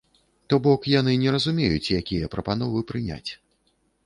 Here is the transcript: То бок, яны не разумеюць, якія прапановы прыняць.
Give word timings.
То 0.53 0.57
бок, 0.67 0.87
яны 0.99 1.13
не 1.23 1.29
разумеюць, 1.35 1.93
якія 2.01 2.31
прапановы 2.37 2.83
прыняць. 2.95 3.31